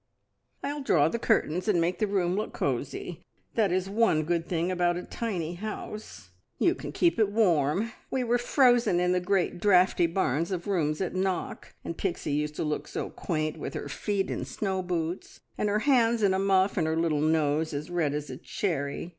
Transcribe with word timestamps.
"I'll 0.63 0.81
draw 0.81 1.09
the 1.09 1.19
curtains 1.19 1.67
and 1.67 1.79
make 1.79 1.99
the 1.99 2.07
room 2.07 2.35
look 2.35 2.53
cosy. 2.53 3.21
That 3.53 3.71
is 3.71 3.87
one 3.87 4.23
good 4.23 4.47
thing 4.47 4.71
about 4.71 4.97
a 4.97 5.03
tiny 5.03 5.53
house 5.53 6.31
you 6.57 6.73
can 6.73 6.91
keep 6.91 7.19
it 7.19 7.29
warm. 7.29 7.91
We 8.09 8.23
were 8.23 8.39
frozen 8.39 8.99
in 8.99 9.11
the 9.11 9.19
great 9.19 9.59
draughty 9.59 10.07
barns 10.07 10.49
of 10.49 10.65
rooms 10.65 11.01
at 11.01 11.13
Knock, 11.13 11.75
and 11.85 11.95
Pixie 11.99 12.31
used 12.33 12.55
to 12.55 12.63
look 12.63 12.87
so 12.87 13.11
quaint 13.11 13.57
with 13.59 13.75
her 13.75 13.89
feet 13.89 14.31
in 14.31 14.43
snow 14.43 14.81
boots, 14.81 15.41
and 15.55 15.69
her 15.69 15.77
hands 15.85 16.23
in 16.23 16.33
a 16.33 16.39
muff, 16.39 16.77
and 16.77 16.87
her 16.87 16.97
little 16.97 17.21
nose 17.21 17.71
as 17.71 17.91
red 17.91 18.15
as 18.15 18.31
a 18.31 18.37
cherry. 18.37 19.09